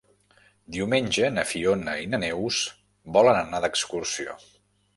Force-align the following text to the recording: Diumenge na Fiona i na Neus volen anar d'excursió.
Diumenge 0.77 1.29
na 1.33 1.43
Fiona 1.49 1.95
i 2.05 2.09
na 2.13 2.21
Neus 2.25 2.63
volen 3.19 3.41
anar 3.43 3.63
d'excursió. 3.67 4.39